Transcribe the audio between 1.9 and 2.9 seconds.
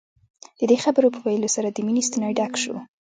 ستونی ډک شو.